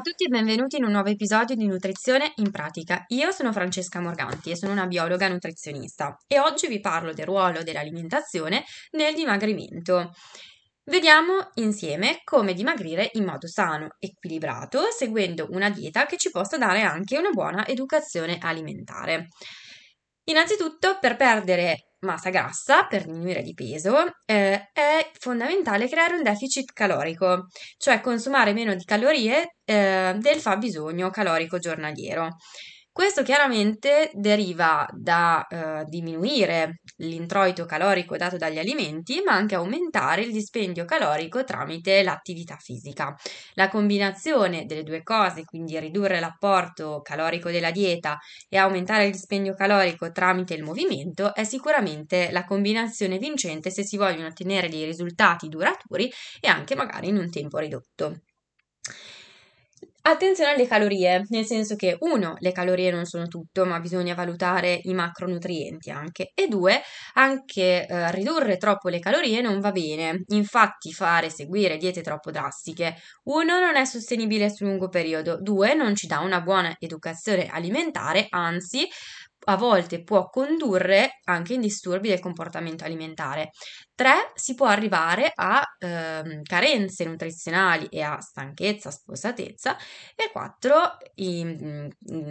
a 0.00 0.02
tutti 0.02 0.24
e 0.24 0.28
benvenuti 0.28 0.78
in 0.78 0.84
un 0.84 0.92
nuovo 0.92 1.10
episodio 1.10 1.54
di 1.54 1.66
Nutrizione 1.66 2.32
in 2.36 2.50
pratica. 2.50 3.04
Io 3.08 3.32
sono 3.32 3.52
Francesca 3.52 4.00
Morganti 4.00 4.50
e 4.50 4.56
sono 4.56 4.72
una 4.72 4.86
biologa 4.86 5.28
nutrizionista 5.28 6.16
e 6.26 6.38
oggi 6.38 6.68
vi 6.68 6.80
parlo 6.80 7.12
del 7.12 7.26
ruolo 7.26 7.62
dell'alimentazione 7.62 8.64
nel 8.92 9.14
dimagrimento. 9.14 10.14
Vediamo 10.84 11.50
insieme 11.56 12.22
come 12.24 12.54
dimagrire 12.54 13.10
in 13.12 13.26
modo 13.26 13.46
sano, 13.46 13.88
equilibrato, 13.98 14.90
seguendo 14.90 15.48
una 15.50 15.68
dieta 15.68 16.06
che 16.06 16.16
ci 16.16 16.30
possa 16.30 16.56
dare 16.56 16.80
anche 16.80 17.18
una 17.18 17.30
buona 17.30 17.66
educazione 17.66 18.38
alimentare. 18.40 19.26
Innanzitutto, 20.24 20.96
per 20.98 21.16
perdere 21.16 21.89
massa 22.00 22.30
grassa 22.30 22.86
per 22.86 23.04
diminuire 23.04 23.42
di 23.42 23.54
peso, 23.54 23.96
eh, 24.24 24.70
è 24.72 25.10
fondamentale 25.18 25.88
creare 25.88 26.14
un 26.14 26.22
deficit 26.22 26.72
calorico, 26.72 27.46
cioè 27.76 28.00
consumare 28.00 28.52
meno 28.52 28.74
di 28.74 28.84
calorie 28.84 29.56
eh, 29.64 30.14
del 30.18 30.40
fabbisogno 30.40 31.10
calorico 31.10 31.58
giornaliero. 31.58 32.36
Questo 32.92 33.22
chiaramente 33.22 34.10
deriva 34.14 34.86
da 34.92 35.46
eh, 35.46 35.84
diminuire 35.86 36.80
l'introito 36.96 37.64
calorico 37.64 38.16
dato 38.16 38.36
dagli 38.36 38.58
alimenti, 38.58 39.22
ma 39.24 39.32
anche 39.32 39.54
aumentare 39.54 40.22
il 40.22 40.32
dispendio 40.32 40.84
calorico 40.84 41.42
tramite 41.44 42.02
l'attività 42.02 42.56
fisica. 42.56 43.14
La 43.54 43.68
combinazione 43.68 44.66
delle 44.66 44.82
due 44.82 45.02
cose, 45.02 45.44
quindi 45.44 45.78
ridurre 45.78 46.20
l'apporto 46.20 47.00
calorico 47.02 47.50
della 47.50 47.70
dieta 47.70 48.18
e 48.48 48.56
aumentare 48.58 49.06
il 49.06 49.12
dispendio 49.12 49.54
calorico 49.54 50.10
tramite 50.12 50.54
il 50.54 50.62
movimento, 50.64 51.34
è 51.34 51.44
sicuramente 51.44 52.30
la 52.32 52.44
combinazione 52.44 53.18
vincente 53.18 53.70
se 53.70 53.84
si 53.84 53.96
vogliono 53.96 54.26
ottenere 54.26 54.68
dei 54.68 54.84
risultati 54.84 55.48
duraturi 55.48 56.10
e 56.40 56.48
anche 56.48 56.74
magari 56.74 57.08
in 57.08 57.16
un 57.18 57.30
tempo 57.30 57.58
ridotto. 57.58 58.20
Attenzione 60.10 60.50
alle 60.50 60.66
calorie, 60.66 61.24
nel 61.28 61.46
senso 61.46 61.76
che 61.76 61.96
uno, 62.00 62.34
le 62.40 62.50
calorie 62.50 62.90
non 62.90 63.04
sono 63.04 63.28
tutto, 63.28 63.64
ma 63.64 63.78
bisogna 63.78 64.12
valutare 64.12 64.80
i 64.82 64.92
macronutrienti 64.92 65.88
anche, 65.90 66.32
e 66.34 66.48
due, 66.48 66.82
anche 67.14 67.86
eh, 67.86 68.10
ridurre 68.10 68.56
troppo 68.56 68.88
le 68.88 68.98
calorie 68.98 69.40
non 69.40 69.60
va 69.60 69.70
bene. 69.70 70.24
Infatti 70.30 70.92
fare, 70.92 71.30
seguire 71.30 71.76
diete 71.76 72.02
troppo 72.02 72.32
drastiche, 72.32 72.96
uno, 73.26 73.60
non 73.60 73.76
è 73.76 73.84
sostenibile 73.84 74.50
sul 74.50 74.66
lungo 74.66 74.88
periodo, 74.88 75.40
due, 75.40 75.74
non 75.74 75.94
ci 75.94 76.08
dà 76.08 76.18
una 76.18 76.40
buona 76.40 76.74
educazione 76.80 77.46
alimentare, 77.46 78.26
anzi 78.30 78.88
a 79.44 79.56
volte 79.56 80.02
può 80.02 80.28
condurre 80.28 81.20
anche 81.24 81.54
in 81.54 81.60
disturbi 81.60 82.08
del 82.08 82.20
comportamento 82.20 82.84
alimentare. 82.84 83.50
3. 83.94 84.32
Si 84.34 84.54
può 84.54 84.66
arrivare 84.66 85.30
a 85.34 85.62
ehm, 85.78 86.42
carenze 86.42 87.04
nutrizionali 87.04 87.86
e 87.90 88.00
a 88.00 88.18
stanchezza, 88.18 88.90
spossatezza. 88.90 89.76
E 90.16 90.30
4. 90.32 90.96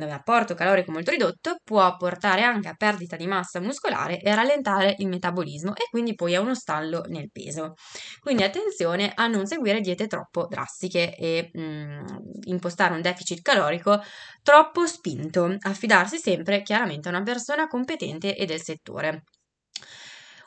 L'apporto 0.08 0.56
calorico 0.56 0.92
molto 0.92 1.12
ridotto 1.12 1.58
può 1.64 1.96
portare 1.96 2.42
anche 2.42 2.70
a 2.70 2.74
perdita 2.74 3.16
di 3.16 3.28
massa 3.28 3.60
muscolare 3.60 4.20
e 4.20 4.30
a 4.32 4.36
rallentare 4.36 4.96
il 4.98 5.08
metabolismo 5.08 5.76
e 5.76 5.84
quindi 5.92 6.16
poi 6.16 6.36
a 6.36 6.42
uno 6.42 6.56
stallo 6.56 7.04
nel 7.08 7.30
peso. 7.32 7.74
Quindi 8.20 8.44
attenzione 8.44 9.12
a 9.14 9.28
non 9.28 9.46
seguire 9.46 9.80
diete 9.80 10.08
troppo 10.08 10.48
drastiche 10.48 11.16
e 11.16 11.52
mh, 11.54 11.62
mm, 11.62 12.06
impostare 12.46 12.94
un 12.96 13.02
deficit 13.02 13.42
calorico 13.42 14.02
troppo 14.42 14.88
spinto. 14.88 15.56
Affidarsi 15.60 16.18
sempre 16.18 16.64
chiaramente 16.64 16.99
a 17.08 17.12
una 17.12 17.24
persona 17.24 17.68
competente 17.68 18.36
e 18.36 18.46
del 18.46 18.62
settore. 18.62 19.24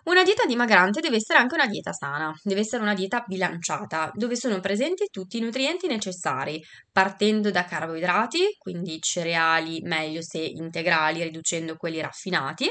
Una 0.04 0.24
dieta 0.24 0.44
dimagrante 0.44 1.00
deve 1.00 1.16
essere 1.16 1.38
anche 1.38 1.54
una 1.54 1.66
dieta 1.68 1.92
sana, 1.92 2.32
deve 2.42 2.60
essere 2.60 2.82
una 2.82 2.94
dieta 2.94 3.22
bilanciata, 3.24 4.10
dove 4.14 4.34
sono 4.34 4.58
presenti 4.58 5.06
tutti 5.10 5.38
i 5.38 5.40
nutrienti 5.40 5.86
necessari, 5.86 6.60
partendo 6.90 7.52
da 7.52 7.64
carboidrati, 7.64 8.56
quindi 8.58 8.98
cereali 9.00 9.80
meglio 9.82 10.20
se 10.20 10.40
integrali, 10.40 11.22
riducendo 11.22 11.76
quelli 11.76 12.00
raffinati, 12.00 12.68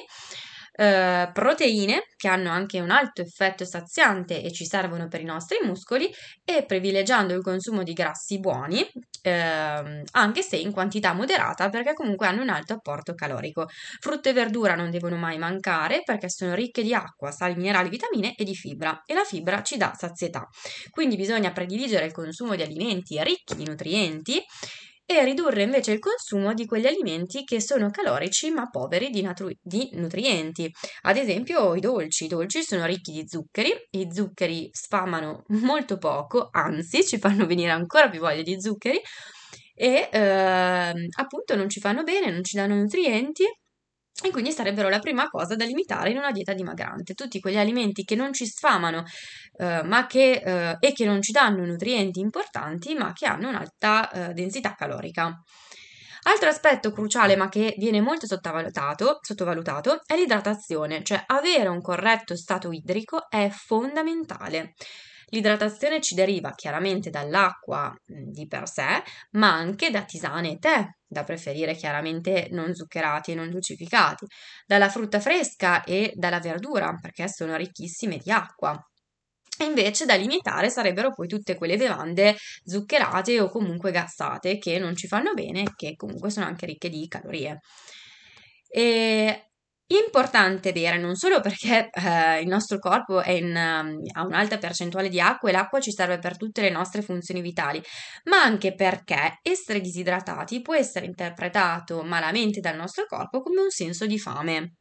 eh, 0.81 1.29
proteine 1.31 2.05
che 2.17 2.27
hanno 2.27 2.49
anche 2.49 2.79
un 2.79 2.89
alto 2.89 3.21
effetto 3.21 3.65
saziante 3.65 4.41
e 4.41 4.51
ci 4.51 4.65
servono 4.65 5.07
per 5.07 5.21
i 5.21 5.25
nostri 5.25 5.59
muscoli 5.63 6.11
e 6.43 6.65
privilegiando 6.65 7.35
il 7.35 7.43
consumo 7.43 7.83
di 7.83 7.93
grassi 7.93 8.39
buoni, 8.39 8.83
eh, 9.21 10.01
anche 10.11 10.41
se 10.41 10.55
in 10.55 10.71
quantità 10.71 11.13
moderata 11.13 11.69
perché 11.69 11.93
comunque 11.93 12.25
hanno 12.25 12.41
un 12.41 12.49
alto 12.49 12.73
apporto 12.73 13.13
calorico. 13.13 13.67
Frutta 13.99 14.31
e 14.31 14.33
verdura 14.33 14.73
non 14.73 14.89
devono 14.89 15.17
mai 15.17 15.37
mancare 15.37 16.01
perché 16.03 16.31
sono 16.31 16.55
ricche 16.55 16.81
di 16.81 16.95
acqua, 16.95 17.29
sali 17.29 17.53
minerali, 17.53 17.89
vitamine 17.89 18.33
e 18.33 18.43
di 18.43 18.55
fibra 18.55 19.03
e 19.05 19.13
la 19.13 19.23
fibra 19.23 19.61
ci 19.61 19.77
dà 19.77 19.93
sazietà. 19.95 20.47
Quindi 20.89 21.15
bisogna 21.15 21.51
prediligere 21.51 22.05
il 22.05 22.11
consumo 22.11 22.55
di 22.55 22.63
alimenti 22.63 23.21
ricchi 23.21 23.55
di 23.55 23.65
nutrienti 23.65 24.43
e 25.05 25.23
ridurre 25.23 25.63
invece 25.63 25.91
il 25.93 25.99
consumo 25.99 26.53
di 26.53 26.65
quegli 26.65 26.85
alimenti 26.87 27.43
che 27.43 27.59
sono 27.59 27.89
calorici 27.89 28.49
ma 28.51 28.69
poveri 28.69 29.09
di, 29.09 29.21
natru- 29.21 29.57
di, 29.61 29.89
nutrienti. 29.93 30.71
Ad 31.01 31.17
esempio 31.17 31.75
i 31.75 31.79
dolci. 31.79 32.25
I 32.25 32.27
dolci 32.29 32.63
sono 32.63 32.85
ricchi 32.85 33.11
di 33.11 33.27
zuccheri, 33.27 33.71
i 33.91 34.07
zuccheri 34.11 34.69
sfamano 34.71 35.43
molto 35.61 35.97
poco, 35.97 36.49
anzi 36.51 37.05
ci 37.05 37.17
fanno 37.17 37.45
venire 37.45 37.71
ancora 37.71 38.09
più 38.09 38.19
voglia 38.19 38.41
di 38.41 38.59
zuccheri 38.61 39.01
e 39.73 40.09
eh, 40.11 40.93
appunto 41.17 41.55
non 41.55 41.69
ci 41.69 41.79
fanno 41.79 42.03
bene, 42.03 42.31
non 42.31 42.43
ci 42.43 42.55
danno 42.55 42.75
nutrienti 42.75 43.43
e 44.21 44.31
quindi 44.31 44.51
sarebbero 44.51 44.89
la 44.89 44.99
prima 44.99 45.29
cosa 45.29 45.55
da 45.55 45.65
limitare 45.65 46.11
in 46.11 46.17
una 46.17 46.31
dieta 46.31 46.53
dimagrante. 46.53 47.13
Tutti 47.13 47.39
quegli 47.39 47.57
alimenti 47.57 48.03
che 48.03 48.15
non 48.15 48.33
ci 48.33 48.45
sfamano 48.45 49.03
eh, 49.57 50.05
che, 50.07 50.31
eh, 50.31 50.77
e 50.79 50.93
che 50.93 51.05
non 51.05 51.21
ci 51.21 51.31
danno 51.31 51.65
nutrienti 51.65 52.19
importanti, 52.19 52.93
ma 52.93 53.13
che 53.13 53.25
hanno 53.25 53.49
un'alta 53.49 54.11
eh, 54.11 54.33
densità 54.33 54.75
calorica. 54.75 55.41
Altro 56.23 56.49
aspetto 56.49 56.91
cruciale 56.91 57.35
ma 57.35 57.49
che 57.49 57.73
viene 57.79 57.99
molto 57.99 58.27
sottovalutato, 58.27 59.19
sottovalutato 59.21 60.01
è 60.05 60.15
l'idratazione, 60.15 61.03
cioè 61.03 61.23
avere 61.25 61.67
un 61.67 61.81
corretto 61.81 62.35
stato 62.35 62.71
idrico 62.71 63.27
è 63.27 63.49
fondamentale. 63.49 64.73
L'idratazione 65.29 65.99
ci 65.99 66.13
deriva 66.13 66.53
chiaramente 66.53 67.09
dall'acqua 67.09 67.91
di 68.05 68.45
per 68.47 68.67
sé, 68.67 69.01
ma 69.31 69.51
anche 69.53 69.89
da 69.89 70.03
tisane 70.03 70.51
e 70.51 70.57
tè, 70.59 70.85
da 71.11 71.25
preferire 71.25 71.75
chiaramente 71.75 72.47
non 72.51 72.73
zuccherati 72.73 73.31
e 73.31 73.35
non 73.35 73.49
dolcificati, 73.49 74.25
dalla 74.65 74.89
frutta 74.89 75.19
fresca 75.19 75.83
e 75.83 76.13
dalla 76.15 76.39
verdura, 76.39 76.97
perché 76.99 77.27
sono 77.27 77.57
ricchissime 77.57 78.17
di 78.17 78.31
acqua. 78.31 78.79
E 79.59 79.65
invece 79.65 80.05
da 80.05 80.15
limitare 80.15 80.69
sarebbero 80.69 81.13
poi 81.13 81.27
tutte 81.27 81.55
quelle 81.55 81.75
bevande 81.75 82.35
zuccherate 82.63 83.41
o 83.41 83.49
comunque 83.49 83.91
gassate 83.91 84.57
che 84.57 84.79
non 84.79 84.95
ci 84.95 85.07
fanno 85.07 85.33
bene 85.33 85.63
e 85.63 85.73
che 85.75 85.95
comunque 85.97 86.29
sono 86.29 86.45
anche 86.45 86.65
ricche 86.65 86.89
di 86.89 87.05
calorie. 87.07 87.59
E 88.69 89.50
Importante 89.91 90.71
bere 90.71 90.97
non 90.97 91.15
solo 91.15 91.41
perché 91.41 91.89
eh, 91.91 92.39
il 92.39 92.47
nostro 92.47 92.79
corpo 92.79 93.21
in, 93.23 93.47
um, 93.47 93.99
ha 94.13 94.25
un'alta 94.25 94.57
percentuale 94.57 95.09
di 95.09 95.19
acqua 95.19 95.49
e 95.49 95.51
l'acqua 95.51 95.81
ci 95.81 95.91
serve 95.91 96.17
per 96.17 96.37
tutte 96.37 96.61
le 96.61 96.69
nostre 96.69 97.01
funzioni 97.01 97.41
vitali, 97.41 97.81
ma 98.25 98.41
anche 98.41 98.73
perché 98.73 99.39
essere 99.41 99.81
disidratati 99.81 100.61
può 100.61 100.75
essere 100.75 101.07
interpretato 101.07 102.03
malamente 102.03 102.61
dal 102.61 102.77
nostro 102.77 103.05
corpo 103.05 103.41
come 103.41 103.59
un 103.59 103.69
senso 103.69 104.05
di 104.05 104.17
fame. 104.17 104.75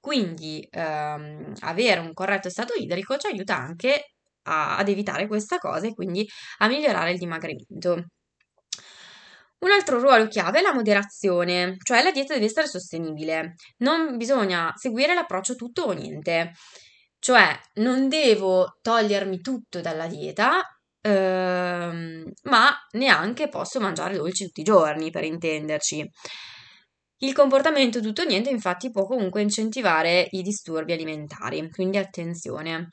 Quindi 0.00 0.66
ehm, 0.70 1.52
avere 1.60 2.00
un 2.00 2.14
corretto 2.14 2.48
stato 2.48 2.72
idrico 2.74 3.18
ci 3.18 3.26
aiuta 3.26 3.56
anche 3.56 4.14
a, 4.44 4.78
ad 4.78 4.88
evitare 4.88 5.26
questa 5.26 5.58
cosa 5.58 5.86
e 5.86 5.92
quindi 5.94 6.26
a 6.58 6.68
migliorare 6.68 7.12
il 7.12 7.18
dimagrimento. 7.18 8.04
Un 9.64 9.70
altro 9.70 9.98
ruolo 9.98 10.28
chiave 10.28 10.58
è 10.58 10.62
la 10.62 10.74
moderazione, 10.74 11.78
cioè 11.82 12.02
la 12.02 12.10
dieta 12.10 12.34
deve 12.34 12.44
essere 12.44 12.66
sostenibile. 12.66 13.54
Non 13.78 14.18
bisogna 14.18 14.70
seguire 14.76 15.14
l'approccio 15.14 15.54
tutto 15.54 15.84
o 15.84 15.92
niente, 15.92 16.52
cioè 17.18 17.58
non 17.76 18.10
devo 18.10 18.76
togliermi 18.82 19.40
tutto 19.40 19.80
dalla 19.80 20.06
dieta, 20.06 20.60
ehm, 21.00 22.30
ma 22.42 22.76
neanche 22.92 23.48
posso 23.48 23.80
mangiare 23.80 24.18
dolci 24.18 24.44
tutti 24.44 24.60
i 24.60 24.64
giorni, 24.64 25.10
per 25.10 25.24
intenderci. 25.24 26.10
Il 27.20 27.32
comportamento 27.32 28.02
tutto 28.02 28.20
o 28.20 28.26
niente 28.26 28.50
infatti 28.50 28.90
può 28.90 29.06
comunque 29.06 29.40
incentivare 29.40 30.28
i 30.32 30.42
disturbi 30.42 30.92
alimentari, 30.92 31.70
quindi 31.70 31.96
attenzione 31.96 32.90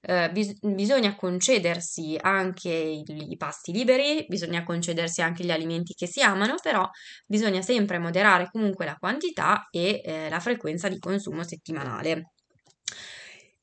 eh, 0.00 0.30
bis- 0.32 0.58
bisogna 0.60 1.14
concedersi 1.16 2.16
anche 2.20 2.68
i, 2.70 3.04
i 3.30 3.36
pasti 3.36 3.72
liberi, 3.72 4.24
bisogna 4.28 4.62
concedersi 4.64 5.22
anche 5.22 5.44
gli 5.44 5.50
alimenti 5.50 5.94
che 5.94 6.06
si 6.06 6.20
amano, 6.22 6.54
però 6.62 6.88
bisogna 7.26 7.62
sempre 7.62 7.98
moderare 7.98 8.48
comunque 8.50 8.84
la 8.84 8.96
quantità 8.96 9.68
e 9.70 10.00
eh, 10.04 10.28
la 10.28 10.40
frequenza 10.40 10.88
di 10.88 10.98
consumo 10.98 11.42
settimanale. 11.44 12.30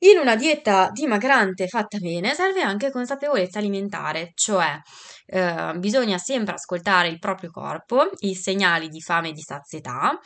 In 0.00 0.16
una 0.18 0.36
dieta 0.36 0.90
dimagrante 0.92 1.66
fatta 1.66 1.98
bene 1.98 2.32
serve 2.34 2.62
anche 2.62 2.90
consapevolezza 2.90 3.58
alimentare, 3.58 4.30
cioè 4.34 4.80
eh, 5.26 5.74
bisogna 5.78 6.18
sempre 6.18 6.54
ascoltare 6.54 7.08
il 7.08 7.18
proprio 7.18 7.50
corpo, 7.50 8.08
i 8.20 8.34
segnali 8.36 8.88
di 8.88 9.00
fame 9.00 9.30
e 9.30 9.32
di 9.32 9.40
sazietà, 9.40 10.16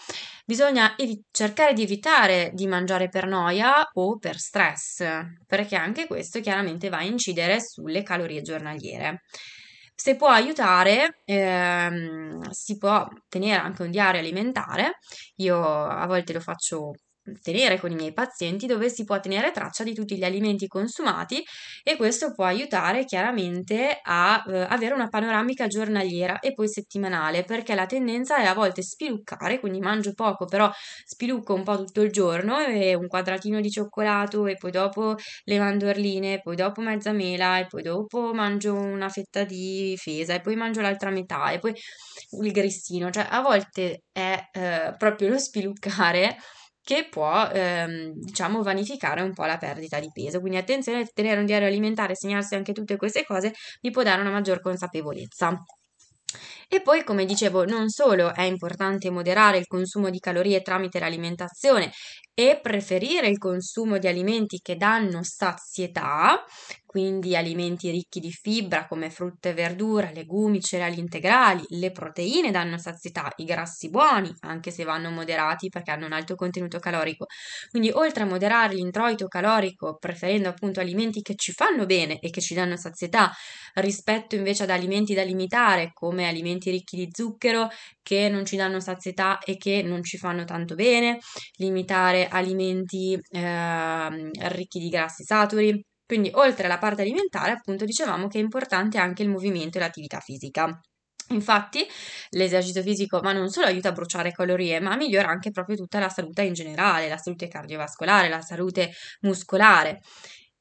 bisogna 0.45 0.95
evi- 0.99 1.23
cercare 1.31 1.73
di 1.73 1.83
evitare 1.83 2.51
di 2.53 2.67
mangiare 2.67 3.09
per 3.09 3.27
noia 3.27 3.89
o 3.95 4.19
per 4.19 4.37
stress, 4.39 5.03
perché 5.47 5.77
anche 5.77 6.07
questo 6.07 6.41
chiaramente 6.41 6.91
va 6.91 6.99
a 6.99 7.05
incidere 7.05 7.61
sulle 7.61 8.03
calorie 8.03 8.43
giornaliere. 8.43 9.23
se 9.95 10.17
può 10.17 10.29
aiutare, 10.29 11.21
ehm, 11.25 12.49
si 12.51 12.77
può 12.77 13.07
tenere 13.29 13.61
anche 13.61 13.83
un 13.83 13.91
diario 13.91 14.21
alimentare. 14.21 14.99
Io 15.37 15.63
a 15.63 16.07
volte 16.07 16.33
lo 16.33 16.41
faccio 16.41 16.93
tenere 17.41 17.79
con 17.79 17.91
i 17.91 17.95
miei 17.95 18.13
pazienti 18.13 18.67
dove 18.67 18.89
si 18.89 19.05
può 19.05 19.21
tenere 19.21 19.53
traccia 19.53 19.85
di 19.85 19.95
tutti 19.95 20.17
gli 20.17 20.25
alimenti 20.25 20.67
consumati 20.67 21.43
e 21.83 21.97
questo 21.97 22.33
può 22.33 22.45
aiutare 22.45 23.05
chiaramente 23.05 24.01
a 24.03 24.43
eh, 24.47 24.67
avere 24.69 24.95
una 24.95 25.09
panoramica 25.09 25.67
giornaliera 25.67 26.41
e 26.41 26.53
poi 26.53 26.69
settimanale 26.69 27.45
perché 27.45 27.75
la 27.75 27.87
tendenza 27.87 28.37
è 28.39 28.45
a 28.47 28.55
volte 28.55 28.83
spiluccare 28.83 29.61
quindi 29.61 29.79
mangio 29.81 30.13
poco 30.15 30.47
però 30.47 30.71
spilucco 31.05 31.55
un 31.55 31.63
po' 31.63 31.77
tutto 31.77 32.03
il 32.03 32.11
giorno 32.11 32.59
e 32.59 32.95
un 32.95 33.07
quadratino 33.07 33.61
di 33.61 33.71
cioccolato 33.71 34.47
e 34.47 34.57
poi 34.57 34.71
dopo 34.71 35.17
le 35.45 35.59
mandorline 35.59 36.41
poi 36.41 36.57
dopo 36.57 36.81
mezza 36.81 37.13
mela 37.13 37.59
e 37.59 37.67
poi 37.67 37.83
dopo 37.83 38.33
mangio 38.35 38.75
una 38.75 39.09
fetta 39.09 39.45
di 39.45 39.95
fesa 39.97 40.35
e 40.35 40.41
poi 40.41 40.57
mangio 40.57 40.81
l'altra 40.81 41.11
metà 41.11 41.51
e 41.51 41.59
poi 41.59 41.75
il 42.43 42.53
grissino. 42.53 43.11
Cioè 43.11 43.27
a 43.29 43.41
volte 43.41 44.05
è 44.13 44.49
eh, 44.53 44.95
proprio 44.97 45.29
lo 45.29 45.39
spiluccare 45.39 46.37
che 46.83 47.09
può, 47.09 47.49
ehm, 47.53 48.13
diciamo, 48.15 48.63
vanificare 48.63 49.23
un 49.23 49.33
po' 49.33 49.45
la 49.45 49.57
perdita 49.59 50.01
di 50.01 50.11
peso. 50.13 50.41
Quindi 50.41 50.59
attenzione 50.59 51.01
a 51.01 51.07
tenere 51.13 51.41
un 51.41 51.47
diario 51.47 51.69
alimentare, 51.69 52.15
segnarsi 52.17 52.55
anche 52.55 52.73
tutte 52.73 52.97
queste 52.97 53.25
cose, 53.25 53.53
vi 53.81 53.91
può 53.91 54.03
dare 54.03 54.21
una 54.21 54.31
maggior 54.31 54.61
consapevolezza. 54.61 55.57
E 56.69 56.81
poi, 56.81 57.05
come 57.05 57.25
dicevo, 57.27 57.65
non 57.65 57.89
solo 57.91 58.35
è 58.35 58.43
importante 58.43 59.11
moderare 59.11 59.59
il 59.59 59.67
consumo 59.67 60.09
di 60.11 60.19
calorie 60.19 60.63
tramite 60.63 60.99
l'alimentazione 60.99 61.93
e 62.35 62.59
preferire 62.63 63.29
il 63.29 63.37
consumo 63.39 63.99
di 63.99 64.07
alimenti 64.07 64.59
che 64.63 64.77
danno 64.77 65.23
sazietà, 65.23 66.43
quindi 66.93 67.35
alimenti 67.35 67.91
ricchi 67.91 68.21
di 68.21 68.31
fibra 68.31 68.87
come 68.87 69.09
frutta 69.09 69.49
e 69.49 69.55
verdura, 69.55 70.11
legumi, 70.13 70.61
cereali 70.61 70.99
integrali, 70.99 71.65
le 71.71 71.91
proteine 71.91 72.51
danno 72.51 72.77
sazietà, 72.77 73.33
i 73.37 73.45
grassi 73.45 73.89
buoni, 73.89 74.31
anche 74.41 74.71
se 74.71 74.85
vanno 74.85 75.09
moderati 75.11 75.71
perché 75.71 75.91
hanno 75.91 76.05
un 76.05 76.13
alto 76.13 76.35
contenuto 76.35 76.79
calorico. 76.81 77.25
Quindi 77.71 77.89
oltre 77.91 78.25
a 78.25 78.27
moderare 78.27 78.75
l'introito 78.75 79.27
calorico, 79.27 79.97
preferendo 79.99 80.51
appunto 80.51 80.81
alimenti 80.81 81.23
che 81.23 81.35
ci 81.35 81.53
fanno 81.53 81.87
bene 81.87 82.19
e 82.19 82.29
che 82.29 82.43
ci 82.43 82.53
danno 82.53 82.77
sazietà, 82.77 83.33
rispetto 83.77 84.35
invece 84.37 84.65
ad 84.65 84.71
alimenti 84.71 85.15
da 85.15 85.23
limitare 85.23 85.93
come 85.95 86.29
alimenti 86.29 86.71
ricchi 86.71 86.97
di 86.97 87.09
zucchero 87.11 87.69
che 88.03 88.29
non 88.29 88.45
ci 88.45 88.57
danno 88.57 88.81
sazietà 88.81 89.39
e 89.39 89.57
che 89.57 89.81
non 89.83 90.03
ci 90.03 90.19
fanno 90.19 90.45
tanto 90.45 90.75
bene, 90.75 91.21
limitare 91.57 92.29
alimenti 92.29 93.19
eh, 93.31 94.31
ricchi 94.51 94.79
di 94.79 94.91
grassi 94.91 95.25
saturi 95.25 95.83
quindi, 96.07 96.31
oltre 96.35 96.67
alla 96.67 96.79
parte 96.79 97.03
alimentare, 97.03 97.53
appunto, 97.53 97.85
dicevamo 97.85 98.29
che 98.29 98.39
è 98.39 98.43
importante 98.43 98.99
anche 98.99 99.23
il 99.23 99.29
movimento 99.31 99.79
e 99.79 99.81
l'attività 99.81 100.21
fisica. 100.21 100.79
Infatti, 101.31 101.87
l'esercizio 102.31 102.83
fisico, 102.83 103.21
ma 103.23 103.33
non 103.33 103.49
solo 103.49 103.67
aiuta 103.67 103.89
a 103.89 103.93
bruciare 103.93 104.33
calorie, 104.33 104.81
ma 104.81 104.97
migliora 104.97 105.29
anche 105.29 105.51
proprio 105.51 105.77
tutta 105.77 105.99
la 105.99 106.09
salute 106.11 106.43
in 106.43 106.53
generale, 106.53 107.09
la 107.09 107.17
salute 107.17 107.49
cardiovascolare, 107.49 108.29
la 108.29 108.43
salute 108.43 108.91
muscolare. 109.23 110.01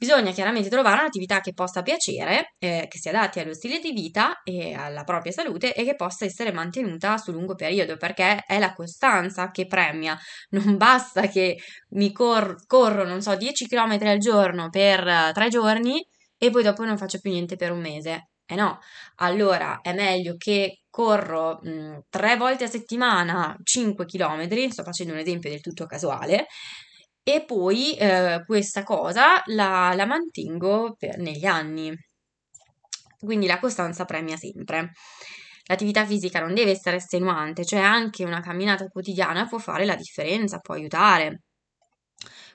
Bisogna 0.01 0.31
chiaramente 0.31 0.67
trovare 0.67 1.01
un'attività 1.01 1.41
che 1.41 1.53
possa 1.53 1.83
piacere, 1.83 2.55
eh, 2.57 2.87
che 2.89 2.97
si 2.97 3.07
adatti 3.09 3.39
allo 3.39 3.53
stile 3.53 3.77
di 3.77 3.91
vita 3.91 4.41
e 4.41 4.73
alla 4.73 5.03
propria 5.03 5.31
salute 5.31 5.75
e 5.75 5.83
che 5.83 5.93
possa 5.95 6.25
essere 6.25 6.51
mantenuta 6.51 7.17
su 7.19 7.31
lungo 7.31 7.53
periodo, 7.53 7.97
perché 7.97 8.41
è 8.47 8.57
la 8.57 8.73
costanza 8.73 9.51
che 9.51 9.67
premia. 9.67 10.17
Non 10.49 10.75
basta 10.77 11.27
che 11.27 11.59
mi 11.89 12.11
cor- 12.11 12.65
corro, 12.65 13.05
non 13.05 13.21
so, 13.21 13.35
10 13.35 13.67
km 13.67 14.07
al 14.09 14.17
giorno 14.17 14.69
per 14.71 15.05
uh, 15.05 15.31
tre 15.33 15.49
giorni 15.49 16.03
e 16.35 16.49
poi 16.49 16.63
dopo 16.63 16.83
non 16.83 16.97
faccio 16.97 17.19
più 17.19 17.29
niente 17.29 17.55
per 17.55 17.71
un 17.71 17.79
mese. 17.81 18.29
Eh 18.47 18.55
no, 18.55 18.79
allora 19.17 19.81
è 19.81 19.93
meglio 19.93 20.33
che 20.35 20.81
corro 20.89 21.59
mh, 21.61 21.99
tre 22.09 22.35
volte 22.37 22.63
a 22.63 22.67
settimana 22.67 23.55
5 23.63 24.05
km, 24.05 24.71
sto 24.71 24.81
facendo 24.83 25.13
un 25.13 25.19
esempio 25.19 25.51
del 25.51 25.61
tutto 25.61 25.85
casuale, 25.85 26.47
e 27.23 27.43
poi 27.45 27.95
eh, 27.97 28.43
questa 28.45 28.83
cosa 28.83 29.41
la, 29.45 29.93
la 29.95 30.05
mantengo 30.05 30.95
per, 30.97 31.17
negli 31.17 31.45
anni. 31.45 31.95
Quindi 33.19 33.45
la 33.47 33.59
costanza 33.59 34.05
premia 34.05 34.35
sempre. 34.37 34.91
L'attività 35.65 36.05
fisica 36.05 36.39
non 36.39 36.53
deve 36.53 36.71
essere 36.71 36.97
estenuante, 36.97 37.63
cioè 37.65 37.79
anche 37.79 38.25
una 38.25 38.41
camminata 38.41 38.87
quotidiana 38.87 39.47
può 39.47 39.57
fare 39.59 39.85
la 39.85 39.95
differenza, 39.95 40.59
può 40.59 40.73
aiutare. 40.73 41.41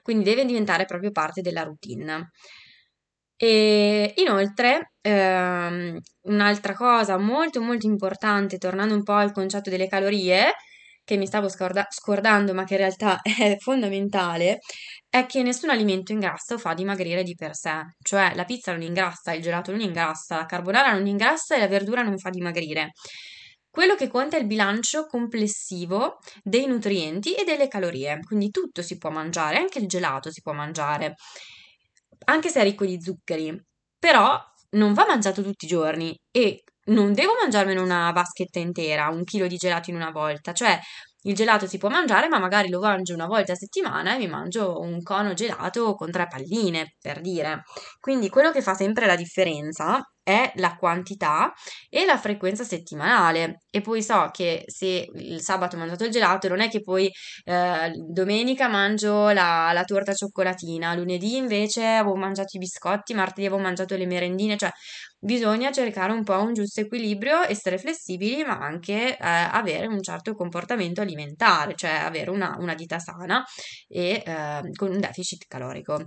Quindi 0.02 0.24
deve 0.24 0.44
diventare 0.44 0.84
proprio 0.84 1.10
parte 1.12 1.40
della 1.40 1.62
routine. 1.62 2.30
E 3.38 4.14
inoltre, 4.16 4.92
ehm, 5.02 5.98
un'altra 6.22 6.74
cosa 6.74 7.18
molto 7.18 7.60
molto 7.60 7.86
importante, 7.86 8.56
tornando 8.58 8.94
un 8.94 9.02
po' 9.02 9.12
al 9.12 9.32
concetto 9.32 9.70
delle 9.70 9.88
calorie, 9.88 10.52
che 11.06 11.16
mi 11.16 11.26
stavo 11.26 11.48
scorda- 11.48 11.86
scordando, 11.88 12.52
ma 12.52 12.64
che 12.64 12.74
in 12.74 12.80
realtà 12.80 13.20
è 13.22 13.56
fondamentale, 13.58 14.58
è 15.08 15.24
che 15.26 15.42
nessun 15.42 15.70
alimento 15.70 16.12
ingrassa 16.12 16.54
o 16.54 16.58
fa 16.58 16.74
dimagrire 16.74 17.22
di 17.22 17.34
per 17.34 17.54
sé. 17.54 17.94
Cioè 18.02 18.34
la 18.34 18.44
pizza 18.44 18.72
non 18.72 18.82
ingrassa, 18.82 19.32
il 19.32 19.40
gelato 19.42 19.70
non 19.70 19.80
ingrassa, 19.80 20.36
la 20.36 20.46
carbonara 20.46 20.92
non 20.92 21.06
ingrassa 21.06 21.54
e 21.56 21.60
la 21.60 21.68
verdura 21.68 22.02
non 22.02 22.18
fa 22.18 22.30
dimagrire. 22.30 22.90
Quello 23.70 23.94
che 23.94 24.08
conta 24.08 24.36
è 24.36 24.40
il 24.40 24.46
bilancio 24.46 25.06
complessivo 25.06 26.18
dei 26.42 26.66
nutrienti 26.66 27.34
e 27.34 27.44
delle 27.44 27.68
calorie, 27.68 28.18
quindi 28.26 28.50
tutto 28.50 28.82
si 28.82 28.96
può 28.98 29.10
mangiare, 29.10 29.58
anche 29.58 29.78
il 29.78 29.86
gelato 29.86 30.30
si 30.30 30.40
può 30.40 30.52
mangiare, 30.52 31.14
anche 32.24 32.48
se 32.48 32.60
è 32.60 32.64
ricco 32.64 32.84
di 32.84 33.00
zuccheri, 33.00 33.54
però 33.98 34.38
non 34.70 34.92
va 34.94 35.06
mangiato 35.06 35.42
tutti 35.42 35.66
i 35.66 35.68
giorni 35.68 36.18
e 36.30 36.64
non 36.86 37.12
devo 37.12 37.32
mangiarmene 37.40 37.80
una 37.80 38.10
vaschetta 38.12 38.58
intera, 38.58 39.08
un 39.08 39.24
chilo 39.24 39.46
di 39.46 39.56
gelato 39.56 39.90
in 39.90 39.96
una 39.96 40.10
volta, 40.10 40.52
cioè 40.52 40.78
il 41.26 41.34
gelato 41.34 41.66
si 41.66 41.78
può 41.78 41.88
mangiare, 41.88 42.28
ma 42.28 42.38
magari 42.38 42.68
lo 42.68 42.80
mangio 42.80 43.14
una 43.14 43.26
volta 43.26 43.52
a 43.52 43.56
settimana 43.56 44.14
e 44.14 44.18
mi 44.18 44.28
mangio 44.28 44.78
un 44.80 45.02
cono 45.02 45.34
gelato 45.34 45.94
con 45.94 46.10
tre 46.10 46.28
palline, 46.28 46.94
per 47.00 47.20
dire. 47.20 47.62
Quindi 48.00 48.28
quello 48.28 48.52
che 48.52 48.62
fa 48.62 48.74
sempre 48.74 49.06
la 49.06 49.16
differenza 49.16 50.00
è 50.22 50.52
la 50.56 50.76
quantità 50.76 51.52
e 51.88 52.04
la 52.04 52.16
frequenza 52.16 52.62
settimanale. 52.64 53.62
E 53.70 53.80
poi 53.80 54.02
so 54.02 54.28
che 54.32 54.64
se 54.66 55.08
il 55.12 55.40
sabato 55.40 55.74
ho 55.76 55.78
mangiato 55.80 56.04
il 56.04 56.10
gelato, 56.10 56.48
non 56.48 56.60
è 56.60 56.68
che 56.68 56.80
poi 56.80 57.10
eh, 57.44 57.90
domenica 58.08 58.68
mangio 58.68 59.30
la, 59.30 59.70
la, 59.72 59.84
torta 59.84 60.12
cioccolatina, 60.12 60.94
lunedì 60.94 61.36
invece 61.36 61.84
avevo 61.84 62.16
mangiato 62.16 62.56
i 62.56 62.58
biscotti, 62.58 63.14
martedì 63.14 63.46
avevo 63.46 63.60
mangiato 63.62 63.96
le 63.96 64.06
merendine, 64.06 64.56
cioè 64.56 64.70
bisogna 65.26 65.72
cercare 65.72 66.12
un 66.12 66.22
po' 66.22 66.40
un 66.40 66.54
giusto 66.54 66.80
equilibrio, 66.80 67.42
essere 67.42 67.78
flessibili, 67.78 68.44
ma 68.44 68.58
anche 68.58 69.16
eh, 69.16 69.18
avere 69.18 69.86
un 69.86 70.00
certo 70.00 70.34
comportamento 70.34 71.00
alimentare, 71.00 71.74
cioè 71.74 71.90
avere 71.90 72.30
una, 72.30 72.56
una 72.58 72.74
dieta 72.74 72.98
sana 73.00 73.44
e 73.88 74.22
eh, 74.24 74.60
con 74.74 74.90
un 74.92 75.00
deficit 75.00 75.44
calorico. 75.48 76.06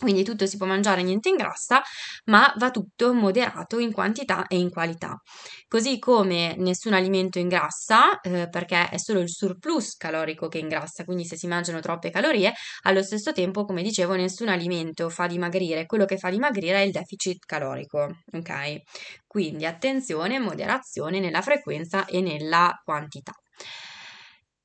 Quindi 0.00 0.24
tutto 0.24 0.46
si 0.46 0.56
può 0.56 0.66
mangiare, 0.66 1.02
niente 1.02 1.28
ingrassa, 1.28 1.82
ma 2.24 2.52
va 2.56 2.70
tutto 2.70 3.12
moderato 3.12 3.78
in 3.78 3.92
quantità 3.92 4.46
e 4.46 4.56
in 4.58 4.70
qualità. 4.70 5.20
Così 5.68 5.98
come 5.98 6.54
nessun 6.56 6.94
alimento 6.94 7.38
ingrassa, 7.38 8.20
eh, 8.20 8.48
perché 8.48 8.88
è 8.88 8.98
solo 8.98 9.20
il 9.20 9.28
surplus 9.30 9.96
calorico 9.96 10.48
che 10.48 10.58
ingrassa, 10.58 11.04
quindi 11.04 11.24
se 11.24 11.36
si 11.36 11.46
mangiano 11.46 11.80
troppe 11.80 12.10
calorie, 12.10 12.52
allo 12.82 13.02
stesso 13.02 13.32
tempo, 13.32 13.64
come 13.64 13.82
dicevo, 13.82 14.14
nessun 14.14 14.48
alimento 14.48 15.08
fa 15.10 15.26
dimagrire, 15.26 15.86
quello 15.86 16.04
che 16.06 16.16
fa 16.18 16.30
dimagrire 16.30 16.78
è 16.78 16.84
il 16.84 16.92
deficit 16.92 17.44
calorico, 17.44 18.16
ok? 18.32 18.82
Quindi 19.26 19.66
attenzione, 19.66 20.38
moderazione 20.38 21.20
nella 21.20 21.42
frequenza 21.42 22.04
e 22.06 22.20
nella 22.20 22.80
quantità. 22.84 23.32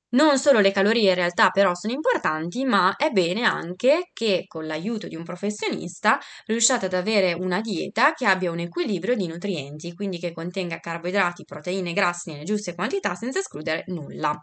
Non 0.09 0.37
solo 0.39 0.59
le 0.59 0.71
calorie 0.71 1.09
in 1.09 1.15
realtà 1.15 1.49
però 1.49 1.73
sono 1.75 1.93
importanti, 1.93 2.63
ma 2.63 2.95
è 2.95 3.09
bene 3.09 3.43
anche 3.43 4.09
che 4.13 4.45
con 4.47 4.65
l'aiuto 4.65 5.07
di 5.07 5.15
un 5.15 5.23
professionista 5.23 6.19
riusciate 6.45 6.85
ad 6.85 6.93
avere 6.93 7.33
una 7.33 7.59
dieta 7.61 8.13
che 8.13 8.25
abbia 8.25 8.51
un 8.51 8.59
equilibrio 8.59 9.15
di 9.15 9.27
nutrienti, 9.27 9.93
quindi 9.93 10.17
che 10.17 10.31
contenga 10.33 10.79
carboidrati, 10.79 11.43
proteine, 11.43 11.93
grassi 11.93 12.31
nelle 12.31 12.43
giuste 12.45 12.73
quantità 12.75 13.13
senza 13.15 13.39
escludere 13.39 13.83
nulla. 13.87 14.33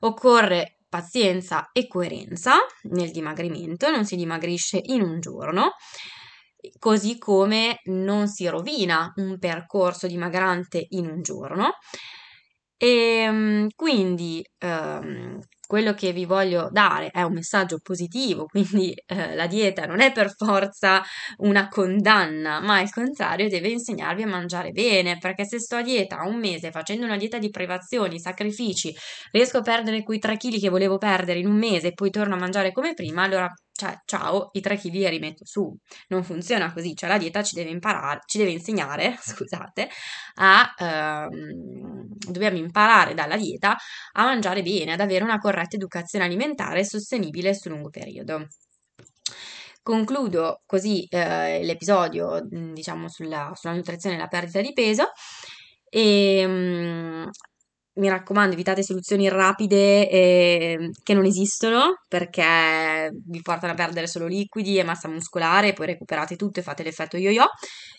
Occorre 0.00 0.78
pazienza 0.88 1.70
e 1.72 1.86
coerenza 1.88 2.54
nel 2.90 3.10
dimagrimento, 3.10 3.90
non 3.90 4.04
si 4.04 4.16
dimagrisce 4.16 4.80
in 4.82 5.02
un 5.02 5.20
giorno 5.20 5.72
così 6.78 7.18
come 7.18 7.80
non 7.84 8.26
si 8.28 8.46
rovina 8.48 9.12
un 9.16 9.38
percorso 9.38 10.06
dimagrante 10.06 10.86
in 10.90 11.06
un 11.10 11.20
giorno 11.20 11.74
e 12.84 12.88
ehm, 13.22 13.68
quindi 13.74 14.44
ehm, 14.58 15.38
quello 15.66 15.94
che 15.94 16.12
vi 16.12 16.26
voglio 16.26 16.68
dare 16.70 17.08
è 17.10 17.22
un 17.22 17.32
messaggio 17.32 17.78
positivo, 17.82 18.44
quindi 18.52 18.92
eh, 19.06 19.34
la 19.34 19.46
dieta 19.46 19.86
non 19.86 20.00
è 20.00 20.12
per 20.12 20.34
forza 20.36 21.02
una 21.38 21.68
condanna, 21.68 22.60
ma 22.60 22.76
al 22.78 22.90
contrario 22.90 23.48
deve 23.48 23.68
insegnarvi 23.70 24.22
a 24.22 24.26
mangiare 24.26 24.70
bene, 24.72 25.16
perché 25.18 25.46
se 25.46 25.58
sto 25.60 25.76
a 25.76 25.82
dieta 25.82 26.22
un 26.26 26.36
mese 26.38 26.70
facendo 26.70 27.06
una 27.06 27.16
dieta 27.16 27.38
di 27.38 27.48
privazioni, 27.50 28.20
sacrifici, 28.20 28.94
riesco 29.32 29.58
a 29.58 29.62
perdere 29.62 30.02
quei 30.02 30.18
3 30.18 30.36
kg 30.36 30.58
che 30.60 30.68
volevo 30.68 30.98
perdere 30.98 31.38
in 31.38 31.46
un 31.46 31.56
mese 31.56 31.88
e 31.88 31.92
poi 31.92 32.10
torno 32.10 32.34
a 32.34 32.38
mangiare 32.38 32.70
come 32.72 32.92
prima, 32.94 33.22
allora 33.22 33.50
cioè 33.76 33.98
ciao, 34.04 34.50
i 34.52 34.60
3 34.60 34.76
kg 34.76 34.92
li 34.92 35.08
rimetto 35.08 35.44
su. 35.44 35.76
Non 36.08 36.22
funziona 36.22 36.72
così, 36.72 36.94
cioè 36.94 37.08
la 37.08 37.18
dieta 37.18 37.42
ci 37.42 37.56
deve 37.56 37.70
imparare, 37.70 38.20
ci 38.26 38.38
deve 38.38 38.52
insegnare, 38.52 39.16
scusate, 39.20 39.88
a 40.36 40.74
ehm, 40.78 42.06
dobbiamo 42.30 42.56
imparare 42.56 43.14
dalla 43.14 43.36
dieta 43.36 43.76
a 44.12 44.24
mangiare 44.24 44.62
bene, 44.62 44.92
ad 44.92 45.00
avere 45.00 45.24
una 45.24 45.38
corretta 45.38 45.76
educazione 45.76 46.24
alimentare 46.24 46.84
sostenibile 46.84 47.54
sul 47.54 47.72
lungo 47.72 47.90
periodo. 47.90 48.46
Concludo 49.82 50.62
così 50.64 51.04
eh, 51.10 51.62
l'episodio, 51.62 52.40
diciamo, 52.42 53.08
sulla, 53.08 53.52
sulla, 53.54 53.74
nutrizione 53.74 54.16
e 54.16 54.18
la 54.18 54.28
perdita 54.28 54.62
di 54.62 54.72
peso 54.72 55.10
e 55.90 56.46
mh, 56.46 57.30
mi 57.96 58.08
raccomando, 58.08 58.54
evitate 58.54 58.82
soluzioni 58.82 59.28
rapide 59.28 60.08
eh, 60.08 60.90
che 61.02 61.14
non 61.14 61.24
esistono 61.24 62.02
perché 62.08 63.10
vi 63.26 63.40
portano 63.40 63.72
a 63.72 63.76
perdere 63.76 64.06
solo 64.06 64.26
liquidi 64.26 64.78
e 64.78 64.84
massa 64.84 65.08
muscolare, 65.08 65.72
poi 65.72 65.86
recuperate 65.86 66.36
tutto 66.36 66.60
e 66.60 66.62
fate 66.62 66.82
l'effetto 66.82 67.16
yo-yo 67.16 67.46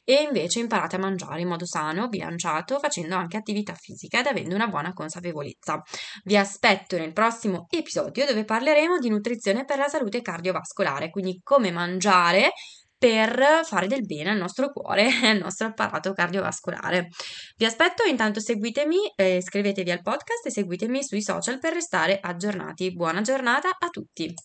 e 0.04 0.22
invece 0.22 0.60
imparate 0.60 0.98
a 0.98 1.00
mangiare 1.00 1.42
in 1.42 1.48
modo 1.48 1.66
sano, 1.66 2.08
bilanciato, 2.08 2.78
facendo 2.80 3.16
anche 3.16 3.38
attività 3.38 3.74
fisica 3.74 4.20
ed 4.20 4.28
avendo 4.28 4.54
una 4.54 4.68
buona 4.68 4.94
consapevolezza. 4.94 5.82
Vi 6.24 6.38
aspetto 6.38 6.98
nel 6.98 7.14
prossimo 7.14 7.68
episodio 7.70 8.26
dove 8.26 8.44
parleremo 8.44 9.00
di 9.00 9.10
nutrizione 9.10 9.66
per 9.66 9.78
la 9.78 9.88
salute 9.88 10.22
cardiovascolare, 10.22 11.10
quindi 11.10 11.40
come 11.42 11.72
mangiare 11.72 12.52
per 12.98 13.62
fare 13.64 13.88
del 13.88 14.06
bene 14.06 14.32
al 14.32 14.38
nostro 14.38 14.72
cuore 14.72 15.08
e 15.22 15.28
al 15.28 15.38
nostro 15.38 15.68
apparato 15.68 16.14
cardiovascolare. 16.14 17.10
Vi 17.58 17.66
aspetto, 17.66 18.04
intanto 18.04 18.40
seguitemi, 18.40 19.14
eh, 19.16 19.38
iscrivetevi 19.38 19.92
al 19.92 20.02
podcast 20.02 20.46
e 20.46 20.52
seguitemi 20.52 21.04
sui 21.04 21.22
social 21.22 21.60
per 21.60 21.74
restare 21.74 22.20
aggiornati. 22.22 22.94
Buona 22.94 23.22
giornata 23.22 23.70
a 23.70 23.88
tutti! 23.90 24.34